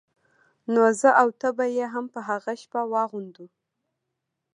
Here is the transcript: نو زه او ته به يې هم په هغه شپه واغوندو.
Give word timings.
نو 0.73 0.83
زه 0.99 1.09
او 1.21 1.27
ته 1.39 1.47
به 1.57 1.65
يې 1.75 1.85
هم 1.93 2.05
په 2.13 2.19
هغه 2.29 2.53
شپه 2.61 2.81
واغوندو. 2.91 3.45